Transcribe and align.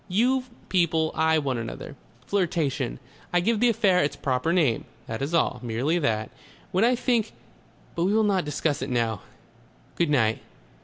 You 0.09 0.45
people 0.67 1.11
eye 1.13 1.37
one 1.37 1.59
another.... 1.59 1.95
Flirtation. 2.25 2.97
I 3.31 3.39
give 3.39 3.59
the 3.59 3.69
affair 3.69 3.99
its 4.03 4.15
proper 4.15 4.51
name. 4.51 4.85
That 5.05 5.21
is 5.21 5.35
all. 5.35 5.59
Merely 5.61 5.99
that. 5.99 6.31
When 6.71 6.83
I 6.83 6.95
think 6.95 7.33
But 7.93 8.05
we 8.05 8.13
will 8.15 8.23
not 8.23 8.43
discuss 8.43 8.81
it 8.81 8.89
now.... 8.89 9.21
Good 9.95 10.09
night.... 10.09 10.39